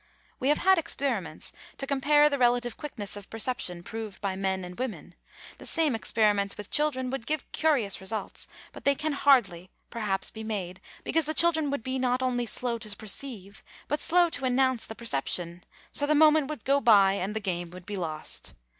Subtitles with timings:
[0.39, 4.79] We have had experiments to compare the relative quickness of perception proved by men and
[4.79, 5.13] women.
[5.59, 10.43] The same experiments with children would give curious results, but they can hardly, perhaps, be
[10.43, 14.87] made, because the children would be not only slow to perceive but slow to announce
[14.87, 18.55] the perception; so the moment would go by, and the game be lost.